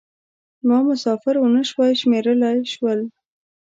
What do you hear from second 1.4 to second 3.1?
نه شوای شمېرلای شول.